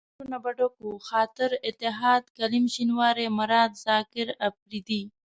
[0.03, 5.01] دا کټونه به ډک وو، خاطر، اتحاد، کلیم شینواری، مراد، زاکر اپرېدی.